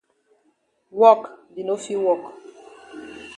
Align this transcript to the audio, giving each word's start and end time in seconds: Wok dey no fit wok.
Wok 0.99 1.21
dey 1.53 1.65
no 1.67 1.73
fit 1.83 1.99
wok. 2.05 2.21